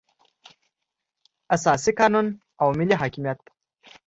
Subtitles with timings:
[1.55, 2.27] اساسي قانون
[2.61, 3.39] او ملي حاکمیت.